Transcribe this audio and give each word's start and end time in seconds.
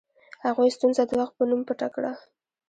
هغوی 0.45 0.69
ستونزه 0.77 1.03
د 1.07 1.11
وخت 1.19 1.33
په 1.37 1.43
نوم 1.49 1.61
پټه 1.67 1.87
کړه. 1.95 2.11